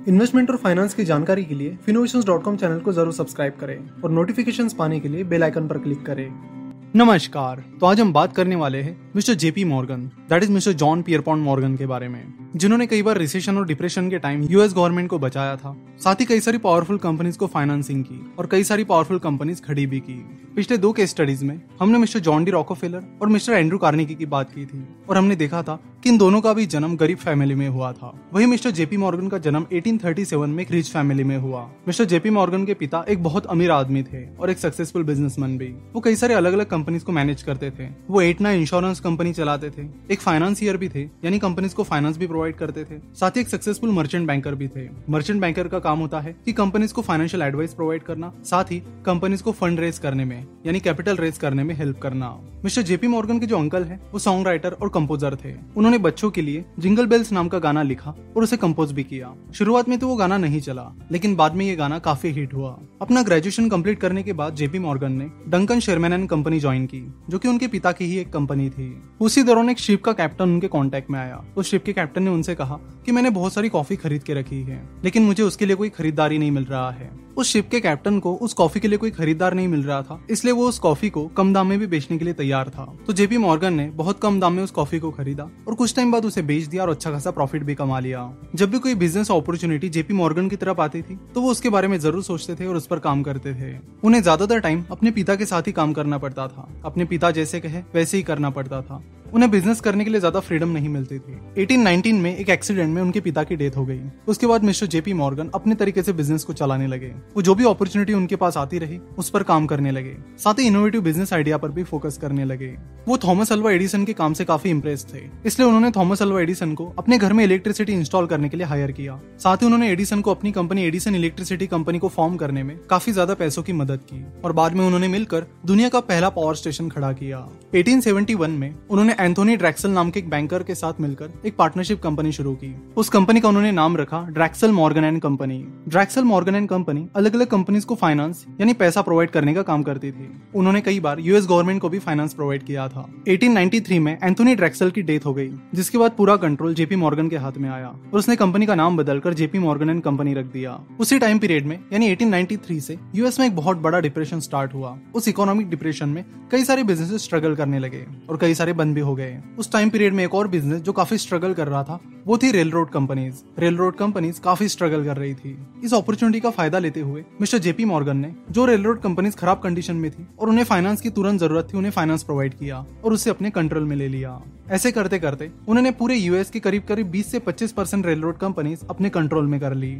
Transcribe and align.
Investment 0.00 0.50
और 0.50 0.56
finance 0.56 0.94
की 0.94 1.04
जानकारी 1.04 1.44
के 1.44 1.54
लिए 1.54 1.76
फिनोवेशन 1.76 2.22
चैनल 2.56 2.78
को 2.80 2.92
ज़रूर 2.92 3.12
सब्सक्राइब 3.12 3.54
करें 3.60 4.02
और 4.04 4.10
नोटिफिकेशन 4.10 4.68
पाने 4.68 5.00
के 5.00 5.08
लिए 5.08 5.24
बेलाइकन 5.24 5.68
पर 5.68 5.78
क्लिक 5.78 6.04
करें। 6.06 6.57
नमस्कार 6.96 7.62
तो 7.80 7.86
आज 7.86 8.00
हम 8.00 8.12
बात 8.12 8.32
करने 8.32 8.56
वाले 8.56 8.78
हैं 8.82 8.96
mister 9.16 9.34
JP 9.34 9.64
Morgan 9.64 10.04
that 10.28 10.42
is 10.42 10.50
mister 10.52 10.72
John 10.72 11.02
Pierpont 11.02 11.44
Morgan 11.44 11.76
के 11.76 11.86
बारे 11.86 12.08
में, 12.08 12.22
जिन्होंने 12.56 12.86
कई 12.86 13.02
बार 13.02 13.18
रिसेशन 13.18 13.56
और 13.56 13.66
डिप्रेशन 13.66 14.08
के 14.10 14.18
टाइम 14.18 14.42
यूएस 14.42 14.74
गवर्नमेंट 14.74 15.08
को 15.10 15.18
बचाया 15.18 15.56
था, 15.56 15.76
साथ 15.98 16.20
ही 16.20 16.24
कई 16.24 16.40
सारी 16.40 16.58
पावरफुल 16.58 16.98
कंपनीज़ 16.98 17.38
को 17.38 17.46
फाइनेंसिंग 17.46 18.04
की 18.04 18.20
और 18.38 18.46
कई 18.46 18.64
सारी 18.64 18.84
पावरफुल 18.84 19.18
कंपनीज़ 19.18 19.62
खड़ी 19.62 19.86
भी 19.86 20.00
की। 20.00 20.14
पिछले 20.56 20.78
दो 20.78 20.92
केस 20.92 21.10
स्टडीज़ 21.10 21.44
में 21.44 21.60
हमने 21.80 21.98
मिस्टर 21.98 22.20
जॉन 22.20 22.44
डी 22.44 22.50
रॉकोफेलर 22.50 23.04
और 23.22 23.28
मिस्टर 23.28 23.52
एंड्रू 23.52 23.78
कार्निकी 23.78 24.14
की 24.14 24.26
बात 24.26 24.50
की 24.50 24.64
थी 24.66 24.86
और 25.08 25.16
हमने 25.16 25.36
देखा 25.36 25.62
था 25.62 25.78
कि 26.02 26.08
इन 26.08 26.18
दोनों 26.18 26.40
का 26.40 26.52
भी 26.52 26.66
जन्म 26.66 26.96
गरीब 26.96 27.18
फैमिली 27.18 27.54
में 27.54 27.68
हुआ 27.68 27.92
था। 27.92 28.12
वही 28.32 28.46
मिस्टर 28.46 28.70
जेपी 28.70 28.96
मॉर्गन 28.96 29.28
का 29.28 29.38
जन्म 29.38 29.66
1837 29.72 30.48
में 30.48 30.62
एक 30.64 30.70
रिच 30.70 30.90
फैमिली 30.90 31.24
में 31.24 31.36
हुआ। 31.38 31.62
मिस्टर 31.88 32.04
जेपी 32.04 32.30
मॉर्गन 32.30 32.64
के 32.66 32.74
पिता 32.74 33.04
एक 33.08 33.22
बहुत 33.22 33.46
अमीर 33.46 33.70
आदमी 33.70 34.02
थे 34.02 34.24
और 34.34 34.50
एक 34.50 34.58
सक्सेसफुल 34.58 35.04
बिजनेसमैन 35.04 35.56
भी। 35.58 35.66
वो 35.94 36.00
कई 36.00 36.14
सारे 36.14 36.34
अलग 36.34 36.52
अलग 36.52 36.70
कंपनीज़ 36.78 37.04
को 37.04 37.12
मैनेज 37.12 37.42
करते 37.42 37.70
थे। 37.70 37.86
वो 38.08 38.20
एट 38.22 38.40
ना 38.40 38.50
इंश्योरेंस 38.52 39.00
कंपनी 39.00 39.32
चलाते 39.32 39.70
थे। 39.70 39.86
एक 40.10 40.20
फाइनेंसियर 40.20 40.76
भी 40.76 40.88
थे, 40.88 41.02
यानी 41.24 41.38
कंपनीज़ 41.38 41.74
को 41.74 41.82
फाइनेंस 41.82 42.16
भी 42.16 42.26
प्रोवाइड 42.26 42.56
करते 42.56 42.84
थे। 42.84 42.98
साथ 43.14 43.30
ही 43.30 43.40
एक 43.40 43.48
सक्सेसफुल 43.48 43.90
मर्चेंट 43.90 44.26
बैंकर 44.26 44.54
भी 44.54 44.68
थे। 44.68 44.86
मर्चेंट 45.10 45.40
बैंकर 45.40 45.68
का 45.68 45.78
काम 45.78 45.98
होता 45.98 46.20
है 46.20 46.34
कि 46.44 46.52
कंपनीज़ 46.52 46.94
को 46.94 47.02
फाइनेंशियल 47.02 47.42
एडवाइस 47.42 47.74
प्रोवाइड 47.74 48.02
करना, 48.02 48.32
साथ 48.44 48.64
ही 48.64 48.78
कंपनीज़ 49.06 49.42
को 49.42 49.52
फंड 49.52 49.80
रेज 49.80 49.98
करने 49.98 50.24
में, 50.24 50.46
यानी 50.66 50.80
कैपिटल 50.80 51.16
रेज 51.16 51.38
करने 51.38 51.64
में 51.64 51.74
हेल्प 51.74 51.98
करना। 51.98 52.28
मिस्टर 52.64 52.82
जेपी 52.82 53.06
मॉर्गन 53.06 53.38
के 53.38 53.46
जो 53.46 53.58
अंकल 53.58 53.84
है, 53.84 54.00
वो 54.12 54.18
सॉन्ग 54.18 54.46
राइटर 54.46 54.72
और 54.72 54.88
कंपोजर 54.88 55.34
थे। 55.34 55.54
उन्होंने 55.76 55.98
बच्चों 55.98 56.30
के 56.30 56.42
लिए 56.42 56.64
जिंगल 56.78 57.06
बेल्स 57.06 57.32
नाम 57.32 57.48
का 57.48 57.58
गाना 57.58 57.82
लिखा 57.82 58.14
और 58.36 58.42
उसे 58.42 58.56
कंपोज 58.56 58.92
भी 58.92 59.04
किया। 59.04 59.34
शुरुआत 59.54 59.88
में 59.88 59.98
तो 59.98 60.08
वो 60.08 60.16
गाना 60.16 60.38
नहीं 60.38 60.60
चला, 60.60 60.90
लेकिन 61.12 61.36
बाद 61.36 61.54
में 61.54 61.64
ये 61.66 61.76
गाना 61.76 61.98
काफ़ी 61.98 62.30
हिट 62.30 62.54
हुआ। 62.54 62.78
अपना 63.02 63.22
ग्रेजुएशन 63.22 63.68
कंप्लीट 63.68 64.00
करने 64.00 64.22
के 64.22 64.32
बाद 64.32 64.54
जेपी 64.54 64.78
मॉर्गन 64.78 65.12
ने 65.12 65.30
Duncan 65.48 65.80
Sherman 65.80 66.12
and 66.12 66.28
company 66.28 66.60
join 66.68 66.86
की, 66.86 67.00
जो 67.30 67.38
कि 67.38 67.48
उनके 67.48 67.66
पिता 67.68 67.92
की 67.92 68.04
ही 68.04 68.18
एक 68.18 68.32
कंपनी 68.32 68.68
थी। 68.70 69.02
उसी 69.20 69.42
दौरान 69.42 69.70
एक 69.70 69.78
शिप 69.78 70.02
का 70.04 70.12
कैप्टन 70.12 70.44
उनके 70.44 70.68
कॉन्टेक्ट 70.68 71.10
में 71.10 71.18
आया। 71.20 71.44
उस 71.56 71.70
शिप 71.70 71.84
के 71.84 71.92
कैप्टन 71.92 72.22
ने 72.22 72.30
उनसे 72.30 72.54
कहा 72.54 72.76
कि 73.06 73.12
मैंने 73.12 73.30
बहुत 73.30 73.52
सारी 73.52 73.68
कॉफ़ी 73.68 73.96
खरीद 73.96 74.22
के 74.22 74.34
रखी 74.34 74.60
है, 74.62 74.82
लेकिन 75.04 75.22
मुझे 75.22 75.42
उसके 75.42 75.66
लिए 75.66 75.76
कोई 75.76 75.88
खरीदारी 75.88 76.38
नहीं 76.38 76.50
मिल 76.50 76.64
रहा 76.64 76.90
है। 76.90 77.10
उस 77.38 77.48
शिप 77.48 77.68
के 77.70 77.80
कैप्टन 77.80 78.18
को 78.18 78.32
उस 78.36 78.54
कॉफ़ी 78.54 78.80
के 78.80 78.88
लिए 78.88 78.98
कोई 78.98 79.10
खरीदार 79.10 79.54
नहीं 79.54 79.68
मिल 79.68 79.82
रहा 79.82 80.00
था। 80.02 80.18
इसलिए 80.30 80.52
वो 80.52 80.68
उस 80.68 80.78
कॉफ़ी 80.78 81.10
को 81.10 81.26
कम 81.28 81.52
दाम 81.54 81.66
में 81.66 81.78
भी 81.78 81.86
बेचने 81.86 82.16
के 82.18 82.24
लिए 82.24 82.34
तैयार 82.34 82.68
था। 82.68 82.86
तो 83.06 83.12
जेपी 83.12 83.38
मॉर्गन 83.38 83.74
ने 83.74 83.88
बहुत 83.94 84.18
कम 84.20 84.40
दाम 84.40 84.52
में 84.52 84.62
उस 84.62 84.70
कॉफ़ी 84.70 84.98
को 84.98 85.10
खरीदा 85.10 85.48
और 85.68 85.74
कुछ 85.74 85.94
टाइम 85.96 86.12
बाद 86.12 86.24
उसे 86.24 86.42
बेच 86.42 86.64
दिया 86.64 86.82
और 86.82 86.90
अच्छा 86.90 87.10
खासा 87.10 87.30
प्रॉफिट 87.30 87.62
भी 87.62 87.74
कमा 87.74 88.00
लिया। 88.00 88.30
जब 88.54 88.70
भी 88.70 88.78
कोई 88.78 88.94
बिज़नेस 88.96 89.30
अपॉर्चुनिटी 89.30 89.88
जेपी 89.88 90.14
मॉर्गन 90.14 90.48
की 90.48 90.56
तरफ़ 90.56 90.80
आती 90.80 91.02
थी 91.02 91.18
तो 91.34 91.40
वो 91.40 91.50
उसके 91.50 91.68
बारे 91.68 91.88
में 91.88 91.98
ज़रूर 91.98 92.22
सोचते 92.22 92.54
थे 92.54 92.66
और 92.66 92.76
उस 92.76 92.86
पर 92.86 92.98
काम 93.00 93.22
करते 93.22 93.54
थे। 93.54 93.76
उन्हें 94.04 94.22
ज़्यादातर 94.22 94.60
टाइम 94.60 94.84
अपने 94.90 95.10
पिता 95.10 95.36
के 95.36 95.46
साथ 95.46 95.66
ही 95.66 95.72
काम 95.72 95.92
करना 95.92 96.18
पड़ता 96.18 96.48
था। 96.48 96.68
अपने 96.84 97.04
पिता 97.04 97.30
जैसे 97.30 97.60
कहे, 97.60 97.82
वैसे 97.94 98.16
ही 98.16 98.22
करना 98.22 98.50
पड़ता 98.50 98.82
था। 98.82 99.02
उन्हें 99.34 99.50
बिज़नेस 99.50 99.80
करने 99.80 100.04
के 100.04 100.10
लिए 100.10 100.20
ज़्यादा 100.20 100.40
फ्रीडम 100.40 100.68
नहीं 100.68 100.88
मिलती 100.88 101.18
थी। 101.18 101.38
1819 101.56 102.12
में 102.12 102.36
एक 102.36 102.50
एक्सीडेंट 102.50 102.94
में 102.94 103.00
उनके 103.02 103.20
पिता 103.20 103.42
की 103.44 103.56
डेथ 103.56 103.76
हो 103.76 103.84
गई। 103.86 104.00
उसके 104.28 104.46
बाद 104.46 104.64
मिस्टर 104.64 104.86
जेपी 104.86 105.12
मॉर्गन 105.12 105.50
अपने 105.54 105.74
तरीके 105.74 106.02
से 106.02 106.12
बिज़नेस 106.12 106.44
को 106.44 106.52
चलाने 106.52 106.86
लगे। 106.86 107.12
वो 107.36 107.42
जो 107.42 107.54
भी 107.54 107.64
अपॉर्चुनिटी 107.64 108.12
उनके 108.12 108.36
पास 108.36 108.56
आती 108.56 108.78
रही, 108.78 108.98
उस 109.18 109.30
पर 109.30 109.42
काम 109.42 109.66
करने 109.66 109.90
लगे। 109.90 110.16
साथ 110.38 110.58
ही 110.58 110.66
इनोवेटिव 110.66 111.00
बिज़नेस 111.00 111.32
आइडिया 111.32 111.58
पर 111.58 111.68
भी 111.68 111.84
फोकस 111.84 112.18
करने 112.18 112.44
लगे। 112.44 112.74
वो 113.08 113.16
थॉमस 113.18 113.52
अल्वा 113.52 113.70
एडिसन 113.72 114.04
के 114.04 114.12
काम 114.12 114.32
से 114.32 114.44
काफ़ी 114.44 114.70
इंप्रेस 114.70 115.06
थे। 115.14 115.20
इसलिए 115.46 115.68
उन्होंने 115.68 115.90
थॉमस 115.90 116.22
अल्वा 116.22 116.40
एडिसन 116.40 116.74
को 116.74 116.86
अपने 116.98 117.18
घर 117.18 117.32
में 117.32 117.44
इलेक्ट्रिसिटी 117.44 117.92
इंस्टॉल 117.92 118.26
करने 118.26 118.48
के 118.48 118.56
लिए 118.56 118.66
हायर 118.66 118.92
किया। 118.92 119.20
साथ 119.38 119.56
ही 119.56 119.66
उन्होंने 119.66 119.90
एडिसन 119.90 120.20
को 120.20 120.30
अपनी 120.30 120.52
कंपनी 120.52 120.82
एडिसन 120.82 121.14
इलेक्ट्रिसिटी 121.14 121.66
कंपनी 121.66 121.98
को 121.98 122.08
फॉर्म 122.08 122.36
करने 122.36 122.62
में 122.62 122.76
काफ़ी 122.90 123.12
ज़्यादा 123.12 123.34
पैसों 123.34 123.62
की 123.62 123.72
मदद 123.72 124.00
की। 124.04 124.24
और 124.44 124.52
बाद 124.52 124.74
में 124.74 124.84
उन्होंने 124.86 125.08
मिलकर 125.08 125.46
दुनिया 125.66 125.88
का 125.88 126.00
पहला 126.02 126.28
पावर 126.30 126.54
स्टेशन 126.54 126.88
खड़ा 126.88 127.12
किया। 127.12 127.38
1871 127.74 128.50
में 128.50 128.74
उन्होंने 128.90 129.14
एंथोनी 129.20 129.56
ड्रैक्सल 129.56 129.90
नाम 129.90 130.10
के 130.10 130.20
एक 130.20 130.28
बैंकर 130.30 130.62
के 130.62 130.74
साथ 130.74 131.00
मिलकर 131.00 131.30
एक 131.46 131.56
पार्टनरशिप 131.56 132.00
कंपनी 132.02 132.32
शुरू 132.32 132.52
की। 132.54 132.74
उस 132.96 133.08
कंपनी 133.08 133.40
का 133.40 133.48
उन्होंने 133.48 133.70
नाम 133.72 133.96
रखा 133.96 134.20
Drexel 134.28 134.72
Morgan 134.72 135.04
and 135.04 135.20
company. 135.22 135.56
Drexel 135.88 136.24
Morgan 136.24 136.54
and 136.54 136.68
company 136.68 137.06
अलग 137.16 137.34
अलग 137.34 137.46
कंपनीज़ 137.46 137.86
को 137.86 137.94
फाइनेंस 137.94 138.44
यानी 138.60 138.72
पैसा 138.72 139.02
प्रोवाइड 139.02 139.30
करने 139.30 139.54
का 139.54 139.62
काम 139.62 139.82
करती 139.82 140.10
थी। 140.12 140.30
उन्होंने 140.54 140.80
कई 140.80 141.00
बार 141.00 141.20
यूएस 141.20 141.46
गवर्नमेंट 141.46 141.80
को 141.80 141.88
भी 141.88 141.98
फाइनेंस 141.98 142.34
प्रोवाइड 142.34 142.62
किया 142.62 142.86
था। 142.88 143.06
1893 143.28 143.98
में 143.98 144.12
एंथोनी 144.22 144.54
ड्रैक्सल 144.54 144.90
की 144.90 145.02
डेथ 145.02 145.26
हो 145.26 145.34
गई, 145.34 145.50
जिसके 145.74 145.98
बाद 145.98 146.12
पूरा 146.18 146.36
कंट्रोल 146.36 146.74
जेपी 146.74 146.96
मॉर्गन 146.96 147.28
के 147.28 147.36
हाथ 147.36 147.58
में 147.58 147.68
आया 147.70 147.88
और 147.88 148.18
उसने 148.18 148.36
कंपनी 148.36 148.66
का 148.66 148.74
नाम 148.74 148.96
बदलकर 148.96 149.34
जेपी 149.34 149.58
मॉर्गन 149.58 149.90
एंड 149.90 150.02
कंपनी 150.02 150.34
रख 150.34 150.46
दिया। 150.46 150.78
उसी 151.00 151.18
टाइम 151.18 151.38
पीरियड 151.38 151.66
में, 151.66 151.78
यानी 151.92 152.08
1893 152.08 152.80
से 152.80 152.98
यूएस 153.14 153.40
में 153.40 153.46
एक 153.46 153.56
बहुत 153.56 153.76
बड़ा 153.78 154.00
डिप्रेशन 154.00 154.40
स्टार्ट 154.40 154.74
हुआ। 154.74 154.96
उस 155.14 155.28
इकोनॉमिक 155.28 155.70
डिप्रेशन 155.70 156.08
में 156.08 156.24
कई 156.52 156.64
सारे 156.64 156.82
बिज़नेस 156.82 157.22
स्ट्रगल 157.22 157.54
करने 157.54 157.78
लगे 157.78 158.04
और 158.30 158.36
कई 158.36 158.54
सारे 158.54 158.72
बंद 158.72 158.94
भी 158.94 159.00
हो 159.08 159.14
गए। 159.14 159.38
उस 159.58 159.72
टाइम 159.72 159.90
पीरियड 159.90 160.14
में 160.14 160.24
एक 160.24 160.34
और 160.34 160.48
बिज़नेस 160.48 160.80
जो 160.80 160.92
काफ़ी 160.92 161.18
स्ट्रगल 161.18 161.54
कर 161.54 161.68
रहा 161.68 161.82
था, 161.84 161.98
वो 162.26 162.36
थी 162.38 162.50
rail 162.50 162.70
road 162.70 162.90
companies 162.90 163.42
rail 163.58 163.76
road 163.76 163.96
companies 163.96 164.40
काफ़ी 164.40 164.68
स्ट्रगल 164.68 165.04
कर 165.04 165.16
रही 165.16 165.34
थी। 165.34 165.56
इस 165.84 165.94
अपॉर्चुनिटी 165.94 166.40
का 166.40 166.50
फ़ायदा 166.50 166.78
लेते 166.78 167.00
हुए 167.00 167.24
मिस्टर 167.40 167.58
जेपी 167.58 167.84
मॉर्गन 167.84 168.16
ने, 168.16 168.34
जो 168.50 168.64
रेल 168.66 168.82
रोड 168.82 169.00
कंपनीज़ 169.00 169.36
खराब 169.36 169.60
कंडीशन 169.60 169.96
में 169.96 170.10
थी 170.10 170.26
और 170.38 170.48
उन्हें 170.48 170.64
फाइनेंस 170.64 171.00
की 171.00 171.10
तुरंत 171.10 171.40
ज़रूरत 171.40 171.68
थी, 171.72 171.78
उन्हें 171.78 171.92
फाइनेंस 171.92 172.22
प्रोवाइड 172.22 172.54
किया 172.54 172.84
और 173.04 173.12
उसे 173.12 173.30
अपने 173.30 173.50
कंट्रोल 173.50 173.84
में 173.84 173.96
ले 173.96 174.08
लिया। 174.08 174.40
ऐसे 174.70 174.92
करते 174.92 175.18
करते 175.18 175.50
उन्होंने 175.68 175.90
पूरे 175.92 176.16
यूएस 176.16 176.50
के 176.50 176.60
करीब 176.60 176.82
करीब 176.88 177.10
20 177.10 177.30
से 177.30 177.38
25 177.38 177.72
परसेंट 177.72 178.06
रेल 178.06 178.20
रोड 178.20 178.38
कंपनीज़ 178.38 178.84
अपने 178.90 179.10
कंट्रोल 179.10 179.46
में 179.46 179.60
कर 179.60 179.74
ली। 179.74 179.96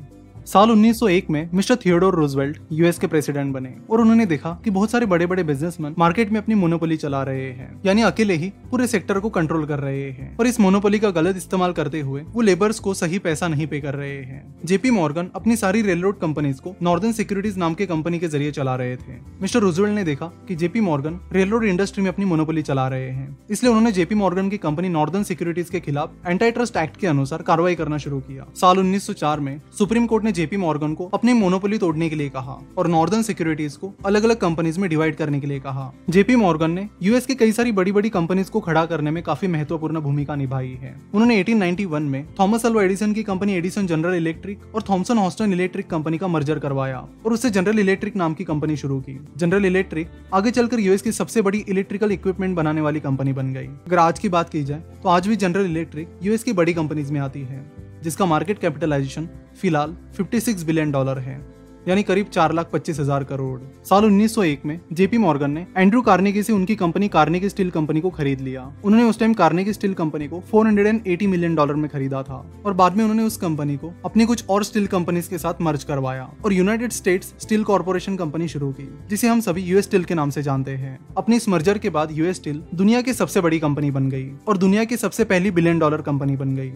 साल 0.49 0.71
1901 0.71 1.29
में 1.31 1.49
मिस्टर 1.55 1.77
थियोडोर 1.77 2.15
रोजवेल्ट 2.15 2.59
यूएस 2.73 2.99
के 2.99 3.07
प्रेसिडेंट 3.07 3.53
बने 3.55 3.73
और 3.91 4.01
उन्होंने 4.01 4.27
देखा 4.27 4.51
कि 4.65 4.71
बहुत 4.71 4.91
सारे 4.91 5.07
बड़े 5.07 5.27
बड़े 5.27 5.43
बिजनेसमैन 5.45 5.95
मार्केट 5.99 6.31
में 6.33 6.41
अपनी 6.41 6.55
मोनोपोली 6.55 6.97
चला 6.97 7.23
रहे 7.23 7.51
हैं, 7.51 7.81
यानी 7.87 8.03
अकेले 8.03 8.35
ही 8.35 8.49
पूरे 8.71 8.87
सेक्टर 8.87 9.19
को 9.21 9.31
कंट्रोल 9.31 9.67
कर 9.67 9.79
रहे 9.79 10.11
हैं। 10.11 10.37
और 10.37 10.47
इस 10.47 10.61
मोनोपोली 10.61 10.99
का 10.99 11.11
गलत 11.11 11.37
इस्तेमाल 11.37 11.73
करते 11.73 12.01
हुए 12.01 12.23
वो 12.29 12.41
लेबर्स 12.41 12.79
को 12.79 12.95
सही 12.95 13.19
पैसा 13.19 13.49
नहीं 13.49 13.67
पे 13.67 13.81
कर 13.81 13.95
रहे 13.95 14.17
हैं। 14.21 14.41
जेपी 14.65 14.91
मॉर्गन 14.91 15.29
अपनी 15.35 15.57
सारी 15.57 15.83
रेल 15.83 16.03
रोड 16.03 16.19
कंपनीज़ 16.21 16.61
को 16.61 16.75
नॉर्दर्न 16.83 17.13
सिक्योरिटीज 17.13 17.59
नाम 17.59 17.75
के 17.75 17.87
कंपनी 17.87 18.19
के 18.19 18.29
ज़रिए 18.29 18.51
चला 18.51 18.77
रहे 18.77 18.97
थे। 18.97 19.19
मिस्टर 19.43 19.61
रोजवेल्ट 19.61 19.95
ने 19.95 20.05
देखा 20.05 20.27
की 20.49 20.55
JP 20.55 20.81
Morgan 20.81 21.21
rail 21.33 21.51
road 21.51 21.65
industry 21.65 22.03
में 22.03 22.11
अपनी 22.11 22.25
मोनोपोली 22.25 22.63
चला 22.63 22.89
रहे 22.89 23.11
हैं, 23.11 23.37
इसलिए 23.51 23.73
उन्होंने 23.73 23.93
जेपी 23.93 24.15
मॉर्गन 24.15 24.49
की 24.49 24.59
कंपनी 24.59 24.89
नॉर्दर्न 24.89 25.23
सिक्योरिटीज 25.25 25.71
के 25.71 25.81
खिलाफ 25.81 26.15
एंटी 26.27 26.51
ट्रस्ट 26.51 26.77
एक्ट 26.77 26.97
के 26.97 27.07
अनुसार 27.07 27.43
कार्रवाई 27.43 27.75
करना 27.75 27.99
शुरू 27.99 28.21
किया। 28.23 28.47
साल 28.57 28.79
1904 28.79 29.41
में 29.41 29.61
सुप्रीम 29.79 30.07
कोर्ट 30.07 30.25
ने 30.25 30.33
जेपी 30.39 30.57
मॉर्गन 30.57 30.93
को 30.95 31.09
अपनी 31.15 31.33
मोनोपोली 31.33 31.79
तोड़ने 31.79 32.09
के 32.09 32.17
लिए 32.17 32.29
कहा 32.29 32.53
और 32.79 32.89
नॉर्दर्न 32.89 33.23
सिक्योरिटीज 33.23 33.77
को 33.77 33.93
अलग 34.07 34.25
अलग 34.25 34.37
कंपनीज़ 34.37 34.79
में 34.81 34.89
डिवाइड 34.91 35.17
करने 35.17 35.41
के 35.41 35.47
लिए 35.47 35.61
कहा। 35.61 35.93
जेपी 36.11 36.37
मॉर्गन 36.37 36.71
ने 36.71 36.89
यूएस 37.03 37.27
के 37.27 37.35
कई 37.35 37.53
सारी 37.53 37.73
बड़ी 37.73 37.93
बड़ी 37.93 38.11
कंपनीज़ 38.11 38.51
को 38.51 38.61
खड़ा 38.61 38.85
करने 38.87 39.11
में 39.11 39.23
काफ़ी 39.23 39.49
महत्वपूर्ण 39.49 40.01
भूमिका 40.01 40.35
निभाई 40.35 40.69
है। 40.83 40.95
उन्होंने 41.15 41.39
1891 41.39 42.03
में 42.03 42.27
थॉमस 42.41 42.67
अल्वा 42.67 42.83
एडिसन 42.83 43.13
की 43.13 43.23
कंपनी 43.23 43.55
एडिसन 43.55 43.87
जनरल 43.87 44.15
इलेक्ट्रिक 44.15 44.75
और 44.75 44.83
थॉमसन 44.83 45.19
हॉस्टन 45.19 45.53
इलेक्ट्रिक 45.53 45.91
कंपनी 45.91 46.19
का 46.19 46.29
मर्जर 46.29 46.59
करवाया 46.59 46.99
और 47.27 47.33
उससे 47.33 47.51
जनरल 47.51 47.79
इलेक्ट्रिक 47.79 48.17
नाम 48.17 48.35
की 48.35 48.45
कंपनी 48.45 48.77
शुरू 48.77 49.01
की। 49.01 49.19
जनरल 49.37 49.67
इलेक्ट्रिक 49.67 50.11
आगे 50.35 50.51
चलकर 50.51 50.81
यूएस 50.81 51.03
की 51.03 51.13
सबसे 51.13 51.43
बड़ी 51.43 51.65
इलेक्ट्रिकल 51.69 52.13
इक्विपमेंट 52.13 52.57
बनाने 52.57 52.81
वाली 52.81 53.01
कंपनी 53.01 53.33
बन 53.33 53.53
गई। 53.55 53.67
अगर 53.67 53.99
आज 53.99 54.19
की 54.19 54.29
बात 54.29 54.51
की 54.51 54.65
जाए 54.65 54.83
तो 55.03 55.09
आज 55.09 55.29
भी 55.29 55.37
जनरल 55.37 55.67
इलेक्ट्रिक 55.67 56.19
यूएस 56.23 56.45
की 56.45 56.53
बड़ी 56.53 56.75
कंपनीज़ 56.75 57.13
में 57.13 57.21
आती 57.21 57.43
है। 57.43 57.88
जिसका 58.03 58.27
मार्केट 58.27 58.59
कैपिटलाइजेशन 58.59 59.29
फ़िलहाल 59.61 59.97
56 60.19 60.65
बिलियन 60.65 60.91
डॉलर 60.93 61.19
है, 61.19 61.41
यानी 61.89 62.03
करीब 62.03 62.27
चार 62.27 62.53
लाख 62.53 62.71
पच्चीस 62.73 62.99
हज़ार 63.01 63.25
करोड़। 63.25 63.61
साल 63.85 64.05
1901 64.05 64.65
में 64.67 64.81
जेपी 64.93 65.19
मॉर्गन 65.19 65.51
ने 65.51 65.67
एंड्रू 65.77 66.01
कार्नेगी 66.03 66.43
से 66.43 66.53
उनकी 66.53 66.75
कंपनी 66.77 67.09
कार्नेगी 67.09 67.49
स्टील 67.49 67.71
कंपनी 67.71 68.01
को 68.01 68.11
खरीद 68.11 68.41
लिया। 68.41 68.63
उन्होंने 68.85 69.09
उस 69.09 69.19
टाइम 69.19 69.35
कार्नेगी 69.35 69.73
स्टील 69.73 69.95
कंपनी 69.95 70.29
को 70.29 70.43
480 70.51 71.27
मिलियन 71.27 71.55
डॉलर 71.55 71.75
में 71.75 71.89
खरीदा 71.91 72.23
था 72.23 72.45
और 72.67 72.73
बाद 72.73 72.97
में 72.97 73.03
उन्होंने 73.05 73.23
उस 73.23 73.37
कंपनी 73.37 73.77
को 73.77 73.93
अपनी 74.05 74.25
कुछ 74.25 74.45
और 74.49 74.65
स्टील 74.65 74.87
कंपनीज़ 74.87 75.31
के 75.31 75.39
साथ 75.39 75.63
मर्ज 75.63 75.85
करवाया 75.85 76.29
और 76.45 76.53
United 76.53 76.93
States 76.93 77.33
Steel 77.39 77.65
Corporation 77.65 78.17
company 78.17 78.49
शुरू 78.49 78.71
की, 78.73 78.89
जिसे 79.11 79.29
हम 79.29 79.41
सभी 79.41 79.63
यूएस 79.63 79.85
स्टील 79.85 80.05
के 80.05 80.15
नाम 80.15 80.31
से 80.31 80.43
जानते 80.43 80.71
हैं। 80.73 80.99
अपनी 81.17 81.37
इस 81.37 81.49
मर्जर 81.49 81.79
के 81.79 81.91
बाद 81.91 82.13
यूएस 82.13 82.37
स्टील 82.37 82.63
दुनिया 82.75 83.03
की 83.03 83.13
सबसे 83.15 83.41
बड़ी 83.41 83.59
कंपनी 83.59 83.91
बन 83.91 84.11
गई 84.11 84.31
और 84.49 84.59
दुनिया 84.59 84.85
की 84.85 84.97
सबसे 84.99 85.25
पहली 85.25 85.51
बिलियन 85.53 85.79
डॉलर 85.79 86.03
कंपनी 86.03 86.37
बन 86.37 86.57
गई। 86.57 86.73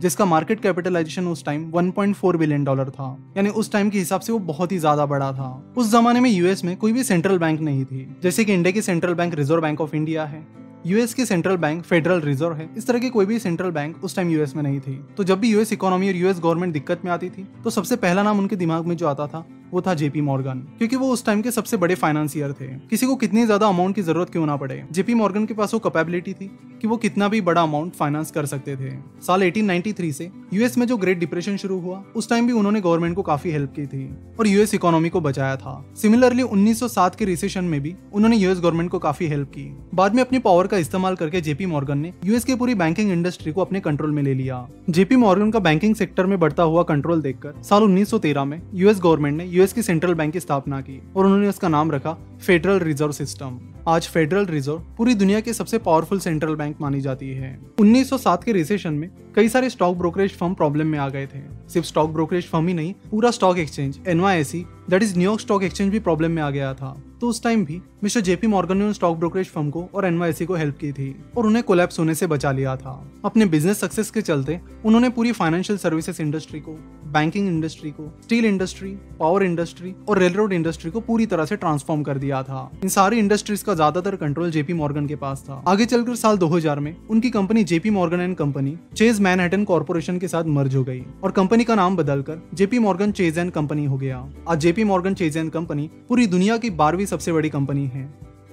जिसका 0.00 0.24
मार्केट 0.24 0.60
कैपिटलाइजेशन 0.60 1.26
उस 1.26 1.44
टाइम 1.44 1.70
1.4 1.72 2.36
बिलियन 2.36 2.64
डॉलर 2.64 2.90
था। 2.90 3.16
यानी 3.36 3.48
उस 3.50 3.72
टाइम 3.72 3.90
के 3.90 3.98
हिसाब 3.98 4.20
से 4.20 4.32
वो 4.32 4.38
बहुत 4.38 4.72
ही 4.72 4.78
ज़्यादा 4.78 5.06
बड़ा 5.06 5.32
था। 5.32 5.74
उस 5.76 5.90
जमाने 5.92 6.20
में 6.20 6.30
यूएस 6.30 6.64
में 6.64 6.76
कोई 6.76 6.92
भी 6.92 7.04
सेंट्रल 7.04 7.38
बैंक 7.38 7.60
नहीं 7.60 7.84
थी। 7.84 8.06
जैसे 8.22 8.44
कि 8.44 8.54
इंडिया 8.54 8.72
की 8.72 8.82
central 8.82 9.14
bank 9.14 9.34
Reserve 9.34 9.60
Bank 9.60 9.80
of 9.80 9.96
India 9.96 10.24
है। 10.24 10.46
यूएस 10.86 11.14
की 11.14 11.24
सेंट्रल 11.26 11.56
बैंक 11.56 11.82
फेडरल 11.84 12.20
रिज़र्व 12.20 12.52
है। 12.52 12.68
इस 12.76 12.86
तरह 12.86 12.98
की 12.98 13.08
कोई 13.10 13.26
भी 13.26 13.38
सेंट्रल 13.38 13.70
बैंक 13.70 14.04
उस 14.04 14.16
टाइम 14.16 14.30
यूएस 14.30 14.56
में 14.56 14.62
नहीं 14.62 14.80
थी। 14.80 14.94
तो 15.16 15.24
जब 15.24 15.40
भी 15.40 15.50
यूएस 15.50 15.72
इकोनॉमी 15.72 16.08
और 16.08 16.16
यूएस 16.16 16.40
गवर्नमेंट 16.40 16.72
दिक्कत 16.72 17.04
में 17.04 17.12
आती 17.12 17.30
थी 17.30 17.46
तो 17.64 17.70
सबसे 17.70 17.96
पहला 17.98 18.22
नाम 18.22 18.38
उनके 18.38 18.56
दिमाग 18.56 18.86
में 18.86 18.96
जो 18.96 19.08
आता 19.08 19.26
था 19.26 19.44
वो 19.72 19.80
था 19.80 19.94
जेपी 19.94 20.20
मॉर्गन 20.20 20.58
क्योंकि 20.78 20.96
वो 20.96 21.10
उस 21.12 21.24
टाइम 21.24 21.42
के 21.42 21.50
सबसे 21.50 21.76
बड़े 21.76 21.94
फाइनेंसियर 21.94 22.52
थे। 22.52 22.66
किसी 22.90 23.06
को 23.06 23.16
कितनी 23.16 23.44
ज़्यादा 23.46 23.66
अमाउंट 23.68 23.94
की 23.94 24.02
ज़रूरत 24.02 24.30
क्यों 24.30 24.46
ना 24.46 24.56
पड़े? 24.56 24.82
जेपी 24.92 25.14
मॉर्गन 25.14 25.46
के 25.46 25.54
पास 25.54 25.74
वो 25.74 25.80
कैपेबिलिटी 25.80 26.32
थी 26.32 26.50
कि 26.82 26.88
वो 26.88 26.96
कितना 26.96 27.28
भी 27.28 27.40
बड़ा 27.40 27.62
अमाउंट 27.62 27.92
फाइनेंस 27.94 28.30
कर 28.30 28.46
सकते 28.46 28.76
थे। 28.76 28.90
साल 29.22 29.42
1893 29.42 30.12
से 30.12 30.30
यूएस 30.54 30.78
में 30.78 30.86
जो 30.86 30.96
ग्रेट 30.96 31.18
डिप्रेशन 31.18 31.56
शुरू 31.56 31.78
हुआ, 31.80 32.02
उस 32.16 32.28
टाइम 32.28 32.46
भी 32.46 32.52
उन्होंने 32.52 32.80
गवर्नमेंट 32.80 33.16
को 33.16 33.22
काफ़ी 33.22 33.50
हेल्प 33.50 33.72
की 33.76 33.86
थी 33.86 34.04
और 34.38 34.46
यूएस 34.46 34.74
इकोनॉमी 34.74 35.08
को 35.08 35.20
बचाया 35.20 35.56
था। 35.56 35.74
सिमिलरली 35.96 36.42
1907 36.42 37.14
के 37.14 37.24
रिसेशन 37.24 37.64
में 37.64 37.80
भी 37.80 37.94
उन्होंने 38.12 38.36
यूएस 38.36 38.58
गवर्नमेंट 38.58 38.90
को 38.90 38.98
काफ़ी 38.98 39.26
हेल्प 39.26 39.48
की। 39.48 39.64
बाद 39.94 40.14
में 40.14 40.22
अपनी 40.22 40.38
पावर 40.38 40.66
का 40.66 40.76
इस्तेमाल 40.78 41.16
करके 41.16 41.40
जेपी 41.40 41.66
मॉर्गन 41.66 41.98
ने 41.98 42.12
यूएस 42.24 42.44
की 42.44 42.54
पूरी 42.54 42.74
बैंकिंग 42.74 43.10
इंडस्ट्री 43.12 43.52
को 43.52 43.60
अपने 43.60 43.80
कंट्रोल 43.80 44.10
में 44.10 44.22
ले 44.22 44.34
लिया। 44.34 44.66
जेपी 44.90 45.16
मॉर्गन 45.16 45.50
का 45.50 45.58
बैंकिंग 45.58 45.94
सेक्टर 45.94 46.26
में 46.26 46.38
बढ़ता 46.40 46.62
हुआ 46.62 46.82
कंट्रोल 46.82 47.22
देखकर 47.22 47.62
साल 47.62 47.82
1913 47.82 48.44
में 48.44 48.60
यूएस 48.74 49.00
गवर्नमेंट 49.00 49.36
ने 49.36 49.44
यूएस 49.60 49.72
की 49.72 49.82
सेंट्रल 49.82 50.14
बैंक 50.14 50.32
की 50.32 50.40
स्थापना 50.40 50.80
की 50.80 51.00
और 51.16 51.24
उन्होंने 51.24 51.48
उसका 51.48 51.68
नाम 51.68 51.90
रखा 51.90 52.12
फेडरल 52.46 52.78
रिज़र्व 52.78 53.12
सिस्टम। 53.12 53.58
आज 53.88 54.06
फेडरल 54.08 54.46
रिज़र्व 54.46 54.78
पूरी 54.98 55.14
दुनिया 55.14 55.40
के 55.40 55.52
सबसे 55.52 55.78
पावरफुल 55.78 56.18
सेंट्रल 56.18 56.54
बैंक 56.54 56.76
मानी 56.80 57.00
जाती 57.00 57.28
है। 57.30 57.58
1907 57.80 58.44
के 58.44 58.52
रिसेशन 58.52 58.92
में 58.92 59.10
कई 59.36 59.48
सारे 59.48 59.70
स्टॉक 59.70 59.96
ब्रोकरेज 59.96 60.36
फर्म 60.36 60.54
प्रॉब्लम 60.54 60.86
में 60.86 60.98
आ 60.98 61.08
गए 61.08 61.26
थे। 61.26 61.42
सिर्फ़ 61.68 61.86
स्टॉक 61.86 62.10
ब्रोकरेज 62.10 62.46
फर्म 62.46 62.68
ही 62.68 62.74
नहीं, 62.74 62.94
पूरा 63.10 63.30
stock 63.30 63.58
exchange 63.58 63.98
NYSE 64.08 64.64
that 64.90 65.02
is 65.02 65.16
New York 65.18 65.40
stock 65.40 65.62
exchange 65.62 65.90
भी 65.92 66.00
प्रॉब्लम 66.00 66.30
में 66.30 66.42
आ 66.42 66.50
गया 66.50 66.74
था। 66.74 67.02
तो 67.20 67.28
उस 67.28 67.42
टाइम 67.42 67.64
भी 67.64 67.80
मिस्टर 68.02 68.20
जेपी 68.20 68.46
मॉर्गन 68.46 68.76
ने 68.76 68.92
स्टॉक 68.92 69.16
ब्रोकरेज 69.18 69.46
फर्म 69.46 69.70
को 69.70 69.84
और 69.94 70.04
एनवाईसी 70.06 70.46
को 70.46 70.54
हेल्प 70.54 70.78
की 70.78 70.92
थी 70.92 71.14
और 71.36 71.46
उन्हें 71.46 71.64
कोलैप्स 71.64 71.98
होने 71.98 72.14
से 72.14 72.26
बचा 72.26 72.52
लिया 72.52 72.76
था। 72.76 72.92
अपने 73.24 73.46
बिज़नेस 73.46 73.80
सक्सेस 73.80 74.10
के 74.10 74.22
चलते 74.22 74.60
उन्होंने 74.84 75.08
पूरी 75.08 75.32
फाइनेंशियल 75.32 75.78
सर्विसेज़ 75.78 76.22
इंडस्ट्री 76.22 76.60
को 76.60 76.78
बैंकिंग 77.12 77.46
इंडस्ट्री 77.48 77.90
को 77.90 78.04
स्टील 78.22 78.44
इंडस्ट्री 78.44 78.90
पावर 79.20 79.42
इंडस्ट्री 79.42 79.94
और 80.08 80.18
रेल 80.18 80.32
रोड 80.32 80.52
इंडस्ट्री 80.52 80.90
को 80.90 81.00
पूरी 81.00 81.26
तरह 81.26 81.44
से 81.44 81.56
ट्रांसफॉर्म 81.56 82.02
कर 82.02 82.18
दिया 82.18 82.42
था। 82.42 82.70
इन 82.82 82.88
सारी 82.88 83.18
इंडस्ट्रीज़ 83.18 83.64
का 83.64 83.74
ज़्यादातर 83.74 84.16
कंट्रोल 84.16 84.50
जेपी 84.50 84.72
मॉर्गन 84.72 85.06
के 85.06 85.16
पास 85.16 85.44
था। 85.48 85.62
आगे 85.68 85.86
चलकर 85.86 86.14
साल 86.16 86.38
2000 86.38 86.78
में, 86.78 86.94
उनकी 87.10 87.30
company 87.30 87.64
JP 87.64 87.90
Morgan 87.90 88.20
and 88.20 88.36
company 88.36 88.76
Chase 88.96 89.20
Manhattan 89.20 89.64
Corporation 89.64 90.18
के 90.18 90.28
साथ 90.28 90.44
मर्ज 90.48 90.76
हो 90.76 90.84
गई 90.84 91.02
और 91.24 91.30
कंपनी 91.32 91.64
का 91.64 91.74
नाम 91.74 91.96
बदलकर 91.96 92.42
JP 92.54 92.78
Morgan 92.78 93.12
Chase 93.12 93.38
and 93.38 93.50
company 93.52 93.84
हो 93.84 93.98
गया। 93.98 94.24
आज 94.48 94.60
JP 94.60 94.84
Morgan 94.84 95.14
Chase 95.14 95.36
and 95.36 95.50
company 95.50 95.90
पूरी 96.08 96.26
दुनिया 96.28 96.56
की 96.56 96.70
बारहवीं 96.72 97.06
सबसे 97.06 97.32
बड़ी 97.32 97.48
कंपनी 97.50 97.86
है, 97.86 98.08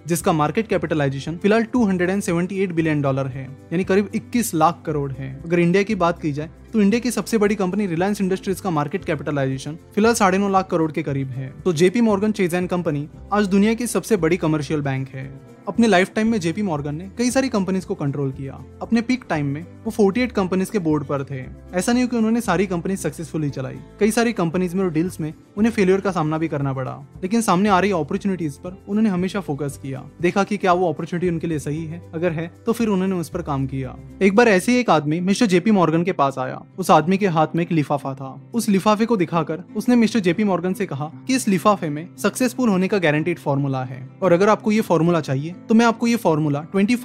जिसका 0.07 0.31
मार्केट 0.33 0.67
कैपिटलाइजेशन 0.67 1.37
फ़िलहाल 1.37 1.63
278 1.73 2.71
बिलियन 2.73 3.01
डॉलर 3.01 3.27
है, 3.27 3.43
यानी 3.43 3.83
करीब 3.83 4.09
21 4.15 4.53
लाख 4.55 4.81
करोड़ 4.85 5.11
है। 5.11 5.33
अगर 5.45 5.59
इंडिया 5.59 5.83
की 5.83 5.95
बात 5.97 6.21
की 6.21 6.31
जाए 6.31 6.49
तो 6.73 6.81
इंडिया 6.81 6.99
की 6.99 7.11
सबसे 7.11 7.37
बड़ी 7.37 7.55
कंपनी 7.55 7.87
रिलायंस 7.87 8.21
इंडस्ट्रीज़ 8.21 8.61
का 8.61 8.69
मार्केट 8.69 9.05
कैपिटलाइजेशन 9.05 9.75
फ़िलहाल 9.75 10.15
साढ़े 10.15 10.37
नौ 10.37 10.49
लाख 10.49 10.67
करोड़ 10.71 10.91
के 10.91 11.03
करीब 11.03 11.29
है। 11.29 11.53
तो 11.65 11.73
JP 11.73 12.01
Morgan 12.01 12.31
Chase 12.31 12.53
and 12.53 12.69
company 12.69 13.09
आज 13.33 13.47
दुनिया 13.47 13.73
की 13.73 13.87
सबसे 13.87 14.17
बड़ी 14.17 14.37
कमर्शियल 14.37 14.81
बैंक 14.81 15.09
है। 15.09 15.57
अपने 15.67 15.87
लाइफ 15.87 16.11
टाइम 16.15 16.27
में 16.27 16.39
जेपी 16.39 16.61
मॉर्गन 16.61 16.95
ने 16.95 17.11
कई 17.17 17.31
सारी 17.31 17.49
कंपनीज़ 17.49 17.85
को 17.85 17.95
कंट्रोल 17.95 18.31
किया। 18.31 18.63
अपने 18.81 19.01
पीक 19.01 19.25
टाइम 19.29 19.45
में 19.45 19.65
वो 19.85 19.91
48 19.91 20.31
कंपनीज़ 20.31 20.71
के 20.71 20.79
बोर्ड 20.79 21.03
पर 21.03 21.23
थे। 21.23 21.43
ऐसा 21.73 21.93
नहीं 21.93 22.07
कि 22.07 22.17
उन्होंने 22.17 22.41
सारी 22.41 22.65
कंपनी 22.65 22.95
सक्सेसफुली 22.95 23.49
चलाई। 23.49 23.77
कई 23.99 24.11
सारी 24.11 24.33
कंपनीज़ 24.33 24.75
में 24.75 24.83
और 24.83 24.91
डील्स 24.91 25.19
में 25.19 25.33
उन्हें 25.57 25.71
फेलियर 25.71 26.01
का 26.01 26.11
सामना 26.11 26.37
भी 26.37 26.47
करना 26.47 26.73
पड़ा। 26.73 26.91
लेकिन 26.91 27.41
सामने 27.41 27.69
आ 27.69 27.79
रही 27.79 27.91
अपॉर्चुनिटीज़ 27.91 28.57
पर 28.57 28.83
उन्होंने 28.87 29.09
हमेशा 29.09 29.39
फोकस 29.39 29.79
किया। 29.83 30.05
देखा 30.21 30.43
कि 30.43 30.57
क्या 30.57 30.73
वो 30.73 30.93
अपॉर्चुनिटी 30.93 31.29
उनके 31.29 31.47
लिए 31.47 31.59
सही 31.59 31.85
है। 31.85 32.11
अगर 32.13 32.31
है 32.31 32.51
तो 32.65 32.73
फिर 32.73 32.87
उन्होंने 32.87 33.15
उस 33.15 33.29
पर 33.29 33.41
काम 33.41 33.67
किया। 33.67 33.97
एक 34.21 34.35
बार 34.35 34.47
ऐसे 34.47 34.71
ही 34.71 34.77
एक 34.77 34.89
आदमी, 34.89 35.19
मिस्टर 35.19 35.45
जेपी 35.45 35.71
मॉर्गन 35.71 36.03
के 36.03 36.11
पास 36.11 36.35
आया। 36.37 36.56
उस 36.79 36.91
आदमी 36.91 37.17
के 37.17 37.27
हाथ 37.27 37.55
में 37.55 37.63
एक 37.63 37.71
लिफाफा 37.71 38.13
था। 38.13 38.29
उस 38.53 38.69
लिफाफे 38.69 39.05
को 39.05 39.17
दिखाकर 39.17 39.63
उसने 39.75 39.95
मिस्टर 39.95 40.19
जेपी 40.19 40.43
मॉर्गन 40.43 40.73
से 40.73 40.85
कहा 40.85 41.11
कि 41.27 41.35
इस 41.35 41.47
लिफाफे 41.47 41.89
में 41.89 42.07
सक्सेसफुल 42.17 42.69
होने 42.69 42.87
का 42.87 42.97
गारंटीड 42.97 43.39
फॉर्मूला 43.39 43.83
है। 43.83 44.07
और 44.23 44.33
अगर 44.33 44.49
आपको 44.49 44.71
ये 44.71 44.81
फॉर्मूला 44.81 45.21
चाहिए 45.21 45.55
तो 45.69 45.75
मैं 45.75 45.85
आपको 45.85 46.07
ये 46.07 46.15
फॉर्मूला 46.15 46.61
ट्वेंटी 46.61 46.95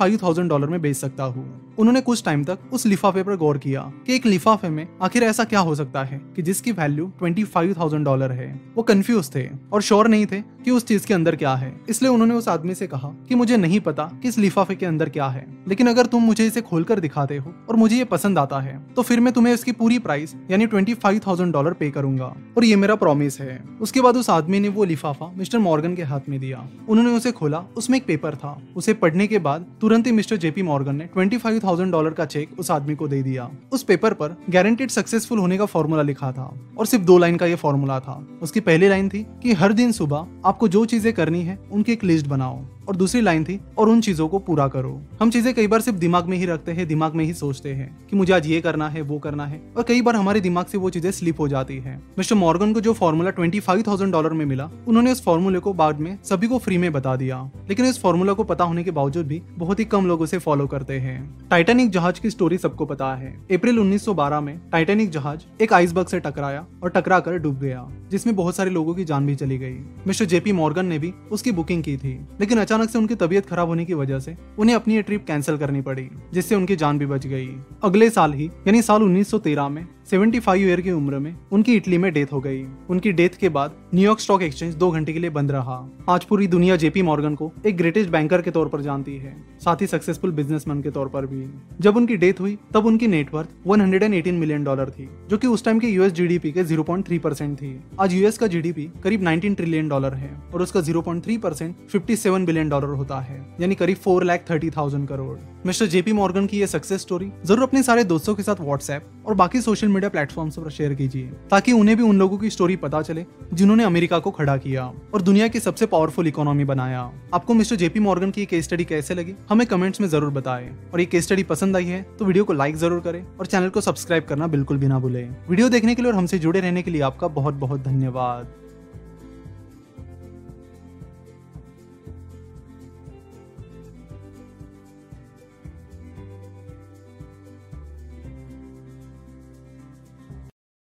डॉलर 0.43 0.67
में 0.67 0.81
बेच 0.83 0.97
सकता 0.97 1.25
हूँ। 1.25 1.72
उन्होंने 1.83 2.01
कुछ 2.01 2.23
टाइम 2.25 2.43
तक 2.45 2.59
उस 2.73 2.85
लिफाफे 2.87 3.23
पर 3.23 3.37
गौर 3.37 3.59
किया 3.59 3.81
कि 4.07 4.15
एक 4.15 4.27
लिफाफे 4.27 4.69
में 4.69 4.87
आखिर 5.03 5.23
ऐसा 5.23 5.45
क्या 5.45 5.61
हो 5.61 5.75
सकता 5.75 6.03
है 6.05 6.21
कि 6.37 6.43
जिसकी 6.43 6.73
value 6.73 7.07
twenty 7.19 7.45
five 7.45 7.75
thousand 7.79 8.05
dollar 8.05 8.33
है। 8.33 8.49
वो 8.77 8.83
कंफ्यूज 8.83 9.35
थे 9.35 9.47
और 9.73 9.83
श्योर 9.83 10.09
नहीं 10.09 10.27
थे 10.27 10.41
कि 10.65 10.71
उस 10.71 10.87
चीज़ 10.87 11.07
के 11.07 11.15
अंदर 11.15 11.37
क्या 11.37 11.55
है। 11.55 11.73
इसलिए 11.89 12.11
उन्होंने 12.11 12.35
उस 12.35 12.49
आदमी 12.49 12.75
से 12.75 12.87
कहा 12.87 13.09
कि 13.29 13.35
मुझे 13.35 13.57
नहीं 13.57 13.81
पता 13.81 14.05
कि 14.23 14.29
इस 14.29 14.39
लिफाफे 14.39 14.75
के 14.75 14.87
अंदर 14.87 15.09
क्या 15.09 15.27
है। 15.29 15.45
लेकिन 15.69 15.87
अगर 15.87 16.07
तुम 16.07 16.23
मुझे 16.23 16.47
इसे 16.47 16.61
खोलकर 16.61 17.01
दिखाते 17.01 17.37
हो 17.37 17.55
और 17.69 17.77
मुझे 17.77 17.97
ये 17.97 18.05
पसंद 18.05 18.39
आता 18.39 18.61
है 18.61 18.79
तो 18.97 19.03
फिर 19.03 19.21
मैं 19.21 19.33
तुम्हें 19.33 19.55
इसकी 19.55 19.73
पूरी 19.73 19.99
प्राइस 19.99 20.35
यानी 20.51 20.67
ट्वेंटी 20.67 20.95
फाइव 20.95 21.21
थाउज़ेंड 21.27 21.53
डॉलर 21.53 21.73
पे 21.73 21.91
करूँगा। 21.91 22.33
और 22.57 22.65
ये 22.65 22.77
मेरा 22.77 22.95
प्रॉमिस 22.95 23.41
है। 23.41 23.59
उसके 23.81 24.01
बाद 24.01 24.17
उस 24.17 24.31
आदमी 24.31 24.61
ने 24.61 24.69
वो 24.69 24.85
लिफाफा 24.85 25.31
मिस्टर 25.37 25.59
मॉर्गन 25.59 25.95
के 25.97 26.03
हाथ 26.03 26.29
में 26.29 26.39
दिया। 26.41 26.67
उन्होंने 26.89 27.17
उसे 27.17 27.33
खोला। 27.33 27.65
उसमें 27.77 27.99
एक 27.99 28.07
पेपर 28.07 28.35
था। 28.35 28.57
उसे 28.77 28.95
पढ़ने 28.95 29.27
के 29.27 29.39
बाद 29.41 29.67
तुरंत 29.81 30.07
ही 30.07 30.13
मिस्टर 30.13 30.37
जेपी 30.37 30.63
मॉर्गन 30.63 30.97
ने 30.97 31.05
ट्वेंटी 31.05 31.39
फाइव 31.39 31.59
थाउज़ेंड 31.73 31.93
डॉलर 31.93 32.11
का 32.11 32.25
चेक 32.25 32.59
उस 32.59 32.71
आदमी 32.71 32.95
को 32.95 33.09
दे 33.09 33.23
दिया। 33.23 33.51
उस 33.73 33.83
पेपर 33.83 34.13
पर 34.13 34.37
गारंटेड 34.51 34.91
सक्सेसफुल 34.91 35.39
होने 35.39 35.59
का 35.59 35.67
फॉर्मूला 35.67 36.03
लिखा 36.03 36.33
था 36.33 36.53
और 36.79 36.87
सिर्फ़ 36.87 37.05
दो 37.05 37.19
लाइन 37.19 37.37
का 37.37 37.47
ये 37.47 37.55
फॉर्मूला 37.55 37.99
था। 38.01 38.27
उसकी 38.43 38.61
पहली 38.61 38.89
लाइन 38.89 39.09
थी 39.09 39.27
कि 39.43 39.53
हर 39.53 39.73
दिन 39.73 39.93
सुबह 39.93 40.27
आपको 40.45 40.69
जो 40.69 40.85
चीज़ें 40.85 41.13
करनी 41.13 41.43
है, 41.43 41.59
उनकी 41.73 41.93
एक 41.93 42.05
लिस्ट 42.05 42.27
बनाओ। 42.27 42.61
और 42.89 42.97
दूसरी 42.97 43.21
लाइन 43.21 43.45
थी, 43.45 43.61
और 43.79 43.89
उन 43.89 44.01
चीज़ों 44.01 44.29
को 44.29 44.39
पूरा 44.39 44.69
करो। 44.69 45.03
हम 45.21 45.31
चीज़ें 45.31 45.55
कई 45.55 45.67
बार 45.67 45.81
सिर्फ़ 45.81 45.99
दिमाग 45.99 46.27
में 46.27 46.37
ही 46.37 46.47
रखते 46.47 46.73
हैं, 46.73 46.89
दिमाग 46.89 47.15
में 47.15 47.25
ही 47.25 47.35
सोचते 47.35 47.73
हैं 47.73 47.99
कि 48.11 48.17
मुझे 48.17 48.33
आज 48.33 48.47
ये 48.47 48.61
करना 48.61 48.89
है, 48.89 49.03
वो 49.03 49.19
करना 49.19 49.47
है, 49.47 49.63
और 49.77 49.83
कई 49.83 50.03
बार 50.03 50.17
हमारे 50.17 50.41
दिमाग 50.41 50.67
से 50.67 50.79
वो 50.79 50.91
चीज़ें 50.91 51.11
स्लिप 51.11 51.41
हो 51.41 51.49
जाती 51.49 51.79
है। 51.79 52.03
मिस्टर 52.19 52.35
मॉर्गन 52.35 52.73
को 52.73 52.81
जो 52.81 52.93
formula 52.93 53.31
twenty 53.31 53.61
five 53.61 53.83
thousand 53.87 54.13
dollar 54.13 54.33
में 54.33 54.47
मिला, 54.47 54.71
उन्होंने 54.89 55.13
उस 55.13 55.25
फॉर्मूले 55.25 55.59
को 55.59 55.73
बाद 55.73 56.01
में 56.01 56.19
सभी 56.25 56.47
को 56.47 56.59
फ्री 56.59 56.79
में 56.79 56.93
बता 56.93 57.17
दिया। 57.17 57.51
लेकिन 57.69 57.87
इस 57.87 58.03
फॉर्मूला 58.03 58.33
को 58.33 58.45
पता 58.45 58.65
होने 58.65 58.85
के 58.85 58.91
बावजूद 58.91 59.27
भी 59.27 59.43
बहुत 59.59 59.81
ही 59.81 59.85
कम 59.85 60.07
लोग 60.07 60.21
उसे 60.21 60.39
फॉलो 60.39 60.67
करते 60.67 60.99
हैं। 60.99 61.49
टाइटेनिक 61.51 61.91
जहाज़ 61.91 62.21
की 62.21 62.31
स्टोरी 62.31 62.59
सबको 62.59 62.87
पता 62.87 63.15
है। 63.15 63.41
अप्रैल 63.53 63.79
1912 63.79 64.41
में 64.41 64.61
टाइटेनिक 64.73 65.11
जहाज़ 65.11 65.63
एक 65.63 65.73
आइसबर्ग 65.73 66.07
से 66.07 66.21
टकराया 66.21 66.67
और 66.83 66.91
टकरा 66.91 67.21
कर 67.21 67.39
डूब 67.39 67.61
गया, 67.61 67.89
जिसमें 68.11 68.37
बहुत 68.37 68.57
सारे 68.57 68.71
लोगों 68.71 68.95
की 68.95 69.05
जान 69.05 69.27
भी 69.27 69.35
चली 69.35 69.59
गई। 69.59 69.77
मिस्टर 70.07 70.25
जेपी 70.25 70.53
मॉर्गन 70.53 70.87
ने 70.87 70.99
भी 70.99 71.15
उसकी 71.33 71.53
बुकिंग 71.53 71.83
की 71.83 71.97
थी। 71.97 72.27
लेकिन 72.41 72.59
अचानक 72.73 72.91
से 72.91 72.99
उनकी 72.99 73.15
तबीयत 73.15 73.47
खराब 73.47 73.69
होने 73.69 73.85
की 73.85 73.95
वजह 73.95 74.19
से 74.19 74.37
उन्हें 74.59 74.77
अपनी 74.77 74.95
ये 74.95 75.03
ट्रिप 75.03 75.27
कैंसिल 75.27 75.57
करनी 75.57 75.81
पड़ी, 75.81 76.09
जिससे 76.33 76.55
उनकी 76.55 76.77
जान 76.77 76.99
भी 76.99 77.07
बच 77.07 77.27
गई। 77.27 77.47
अगले 77.85 78.11
साल 78.11 78.33
ही, 78.33 78.47
यानी 78.67 78.83
साल 78.83 79.03
1913 79.03 79.69
में 79.69 79.87
75 80.13 80.55
ईयर 80.57 80.81
की 80.81 80.91
उम्र 80.91 81.19
में 81.19 81.35
उनकी 81.53 81.75
इटली 81.77 81.99
में 81.99 82.13
डेथ 82.13 82.33
हो 82.33 82.41
गई। 82.41 82.63
उनकी 82.91 83.11
डेथ 83.13 83.37
के 83.41 83.49
बाद 83.49 83.77
न्यूयॉर्क 83.95 84.21
स्टॉक 84.21 84.43
एक्सचेंज 84.43 84.75
दो 84.75 84.91
घंटे 84.91 85.13
के 85.13 85.19
लिए 85.19 85.31
बंद 85.31 85.51
रहा। 85.51 85.77
आज 86.09 86.25
पूरी 86.25 86.47
दुनिया 86.47 86.77
जेपी 86.77 87.03
मॉर्गन 87.03 87.35
को 87.35 87.51
एक 87.67 87.77
ग्रेटेस्ट 87.77 88.11
बैंकर 88.11 88.43
के 88.43 88.51
तौर 88.51 88.69
पर 88.69 88.81
जानती 88.81 89.17
है, 89.17 89.35
साथ 89.61 89.81
ही 89.81 89.87
सक्सेसफुल 89.87 90.33
बिजनेसमैन 90.33 90.83
के 90.83 90.91
तौर 90.91 91.09
पर 91.09 91.27
भी। 91.27 91.47
जब 91.81 91.97
उनकी 91.97 92.17
डेथ 92.17 92.41
हुई, 92.41 92.57
तब 92.75 92.87
उनकी 92.87 93.07
नेटवर्थ 93.07 93.49
118 93.67 94.39
मिलियन 94.41 94.65
डॉलर 94.65 94.91
थी, 94.91 95.09
जो 95.31 95.39
कि 95.39 95.47
उस 95.47 95.65
टाइम 95.65 95.79
के 95.79 95.89
यूएस 95.89 96.13
जीडीपी 96.13 96.53
के 96.53 96.65
0.3 96.65 97.19
परसेंट 97.19 97.57
थी। 97.59 97.75
आज 98.01 98.15
यूएस 98.15 98.39
का 98.39 98.47
जीडीपी 98.47 98.89
करीब 99.05 99.25
19 99.25 99.57
ट्रिलियन 99.57 99.89
डॉलर 99.89 100.15
है 100.15 100.31
और 100.55 100.63
उसका 100.63 100.81
0.3 100.83 101.39
परसेंट 101.39 101.75
फिफ्टी 101.91 102.17
बिलियन 102.27 102.69
डॉलर 102.69 102.95
होता 102.97 103.21
है, 103.21 103.41
यानी 103.61 103.75
करीब 103.75 103.97
four 103.97 104.25
lakh 104.25 104.45
thirty 104.51 104.71
thousand 104.71 105.09
crore 105.09 105.39
mister 105.67 105.87
JP 105.87 106.13
Morgan 106.13 106.47
की 106.47 106.59
ये 106.61 106.67
सक्सेस 106.67 107.01
स्टोरी 107.01 107.31
ज़रूर 107.45 107.63
अपने 107.63 107.83
सारे 107.83 108.05
दोस्तों 108.05 108.35
के 108.35 108.43
साथ 108.43 108.61
व्हाट्सएप 108.61 109.11
और 109.27 109.35
बाकी 109.35 109.61
सोशल 109.61 109.89
मीडिया 109.89 110.02
प्लेटफॉर्म 110.09 110.51
पर 110.53 110.71
शेयर 110.71 110.95
कीजिए, 110.95 111.31
ताकि 111.51 111.73
उन्हें 111.73 111.97
भी 111.97 112.03
उन 112.03 112.19
लोगों 112.19 112.39
की 112.39 112.51
स्टोरी 112.51 112.77
पता 112.79 113.03
चले, 113.03 113.25
जिन्होंने 113.53 113.85
अमेरिका 113.85 114.19
को 114.19 114.31
खड़ा 114.31 114.57
किया 114.59 114.85
और 115.15 115.23
दुनिया 115.23 115.49
की 115.49 115.61
सबसे 115.61 115.87
पावरफुल 115.87 116.27
इकोनॉमी 116.29 116.65
बनाया। 116.65 117.01
आपको 117.35 117.55
मिस्टर 117.55 117.77
जेपी 117.77 118.01
मॉर्गन 118.01 118.31
की 118.31 118.47
केस 118.47 118.65
स्टडी 118.65 118.85
कैसे 118.85 119.15
लगी? 119.15 119.35
हमें 119.51 119.67
कमेंट्स 119.67 120.01
में 120.01 120.09
ज़रूर 120.09 120.31
बताए। 120.33 120.71
और 120.93 121.01
ये 121.01 121.07
केस 121.07 121.25
स्टडी 121.25 121.43
पसंद 121.45 121.77
आई 121.77 121.85
है 121.87 122.03
तो 122.19 122.25
वीडियो 122.25 122.45
को 122.45 122.53
लाइक 122.53 122.77
ज़रूर 122.77 123.01
करें 123.01 123.23
और 123.39 123.47
चैनल 123.47 123.69
को 123.69 123.81
सब्सक्राइब 123.81 124.25
करना 124.25 124.47
बिल्कुल 124.49 124.79
भी 124.79 124.89
ना 124.89 124.99
भूलें। 124.99 125.29
वीडियो 125.49 125.69
देखने 125.69 125.95
के 125.95 126.03
लिए 126.03 126.11
और 126.13 126.19
हमसे 126.19 126.39
जुड़े 126.39 126.61
रहने 126.61 126.83
के 126.83 126.91
लिए 126.91 127.01
आपका 127.03 127.29
बहुत 127.31 127.55
बहुत 127.57 127.81
धन्यवाद। 127.83 128.55